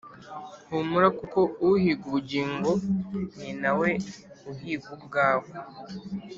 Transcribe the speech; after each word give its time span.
humura 0.67 1.07
kuko 1.19 1.39
uhiga 1.67 2.03
ubugingo 2.09 2.71
ninawe 3.39 3.89
uhiga 4.51 4.87
ubwawe 4.95 5.47